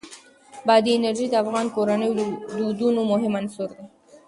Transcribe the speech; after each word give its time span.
بادي 0.67 0.91
انرژي 0.95 1.25
د 1.29 1.33
افغان 1.43 1.65
کورنیو 1.75 2.17
د 2.17 2.21
دودونو 2.57 3.01
مهم 3.11 3.33
عنصر 3.39 3.67
دی. 3.77 3.83